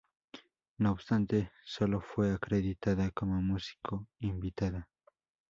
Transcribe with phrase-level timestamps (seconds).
[0.79, 4.89] No obstante, solo fue acreditada como músico invitada.